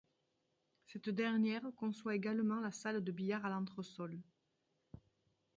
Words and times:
Cette 0.87 1.09
dernière 1.09 1.69
conçoit 1.77 2.15
également 2.15 2.59
la 2.59 2.71
salle 2.71 3.03
de 3.03 3.11
billard 3.11 3.45
à 3.45 3.49
l'entresol. 3.51 4.19